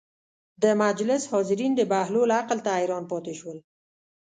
د 0.63 0.63
مجلس 0.83 1.21
حاضرین 1.31 1.71
د 1.75 1.81
بهلول 1.91 2.29
عقل 2.39 2.57
ته 2.65 2.69
حیران 2.77 3.03
پاتې 3.11 3.33
شول. 3.39 3.57